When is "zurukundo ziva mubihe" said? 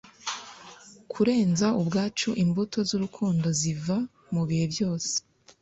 2.89-4.65